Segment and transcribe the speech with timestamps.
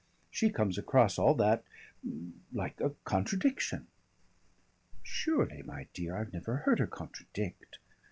[0.31, 1.63] She comes across all that
[2.51, 3.85] like a contradiction."
[5.03, 6.15] "Surely, my dear!
[6.17, 7.77] I've never heard her contradict."